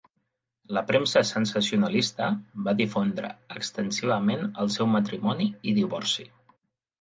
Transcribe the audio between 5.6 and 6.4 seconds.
i divorci.